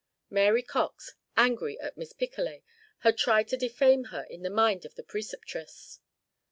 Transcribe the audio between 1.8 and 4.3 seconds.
Miss Picolet, had tried to defame her